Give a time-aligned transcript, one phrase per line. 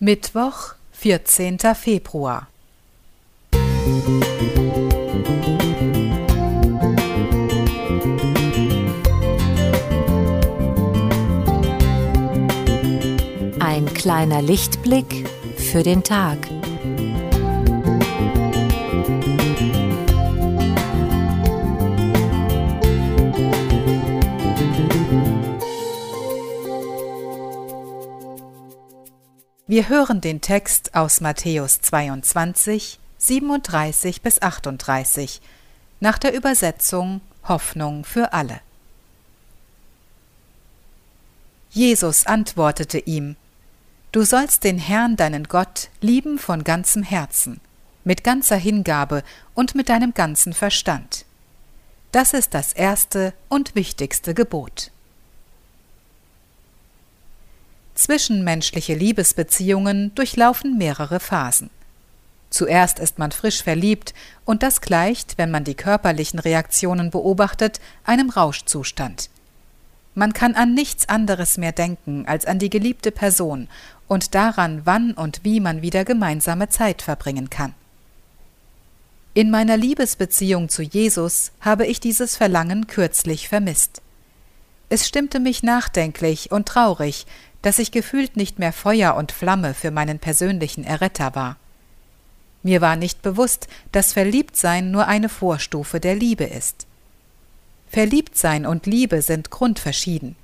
[0.00, 1.58] Mittwoch, 14.
[1.74, 2.46] Februar.
[13.58, 16.38] Ein kleiner Lichtblick für den Tag.
[29.70, 35.42] Wir hören den Text aus Matthäus 22, 37 bis 38
[36.00, 38.62] nach der Übersetzung Hoffnung für alle.
[41.68, 43.36] Jesus antwortete ihm,
[44.10, 47.60] Du sollst den Herrn deinen Gott lieben von ganzem Herzen,
[48.04, 49.22] mit ganzer Hingabe
[49.52, 51.26] und mit deinem ganzen Verstand.
[52.10, 54.92] Das ist das erste und wichtigste Gebot.
[58.08, 61.68] Zwischenmenschliche Liebesbeziehungen durchlaufen mehrere Phasen.
[62.48, 64.14] Zuerst ist man frisch verliebt,
[64.46, 69.28] und das gleicht, wenn man die körperlichen Reaktionen beobachtet, einem Rauschzustand.
[70.14, 73.68] Man kann an nichts anderes mehr denken als an die geliebte Person
[74.06, 77.74] und daran, wann und wie man wieder gemeinsame Zeit verbringen kann.
[79.34, 84.00] In meiner Liebesbeziehung zu Jesus habe ich dieses Verlangen kürzlich vermisst.
[84.90, 87.26] Es stimmte mich nachdenklich und traurig,
[87.62, 91.56] dass ich gefühlt nicht mehr Feuer und Flamme für meinen persönlichen Erretter war.
[92.62, 96.86] Mir war nicht bewusst, dass Verliebtsein nur eine Vorstufe der Liebe ist.
[97.88, 100.36] Verliebtsein und Liebe sind grundverschieden.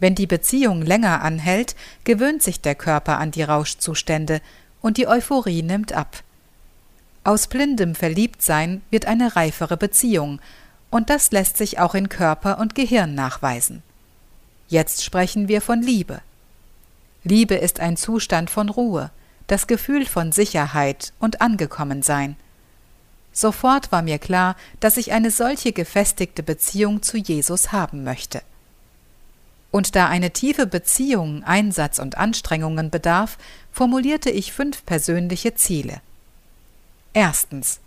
[0.00, 4.40] Wenn die Beziehung länger anhält, gewöhnt sich der Körper an die Rauschzustände
[4.80, 6.22] und die Euphorie nimmt ab.
[7.22, 10.40] Aus blindem Verliebtsein wird eine reifere Beziehung,
[10.90, 13.82] und das lässt sich auch in Körper und Gehirn nachweisen.
[14.68, 16.20] Jetzt sprechen wir von Liebe.
[17.26, 19.10] Liebe ist ein Zustand von Ruhe,
[19.46, 22.36] das Gefühl von Sicherheit und Angekommensein.
[23.32, 28.42] Sofort war mir klar, dass ich eine solche gefestigte Beziehung zu Jesus haben möchte.
[29.70, 33.38] Und da eine tiefe Beziehung Einsatz und Anstrengungen bedarf,
[33.72, 36.02] formulierte ich fünf persönliche Ziele.
[37.14, 37.80] Erstens.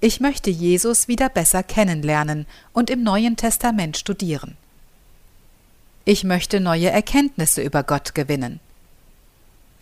[0.00, 4.56] Ich möchte Jesus wieder besser kennenlernen und im Neuen Testament studieren.
[6.04, 8.60] Ich möchte neue Erkenntnisse über Gott gewinnen.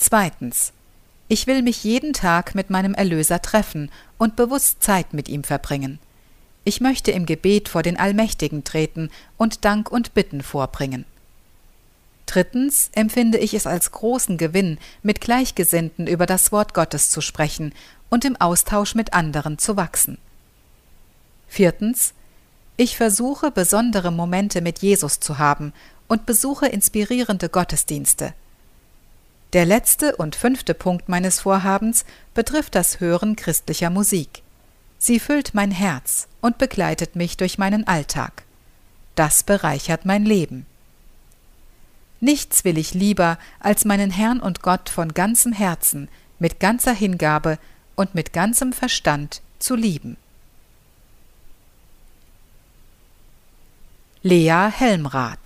[0.03, 0.73] Zweitens.
[1.29, 6.01] Ich will mich jeden Tag mit meinem Erlöser treffen und bewusst Zeit mit ihm verbringen.
[6.65, 11.05] Ich möchte im Gebet vor den Allmächtigen treten und Dank und Bitten vorbringen.
[12.27, 17.73] Drittens empfinde ich es als großen Gewinn, mit Gleichgesinnten über das Wort Gottes zu sprechen
[18.11, 20.19] und im Austausch mit anderen zu wachsen.
[21.47, 22.13] Viertens.
[22.77, 25.73] Ich versuche, besondere Momente mit Jesus zu haben
[26.09, 28.35] und besuche inspirierende Gottesdienste.
[29.53, 34.43] Der letzte und fünfte Punkt meines Vorhabens betrifft das Hören christlicher Musik.
[34.99, 38.45] Sie füllt mein Herz und begleitet mich durch meinen Alltag.
[39.15, 40.65] Das bereichert mein Leben.
[42.21, 46.09] Nichts will ich lieber, als meinen Herrn und Gott von ganzem Herzen,
[46.39, 47.59] mit ganzer Hingabe
[47.95, 50.17] und mit ganzem Verstand zu lieben.
[54.23, 55.42] Lea Helmrath